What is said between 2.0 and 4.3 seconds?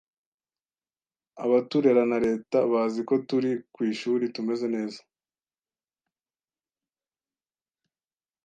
na Leta bazi ko turi ku ishuri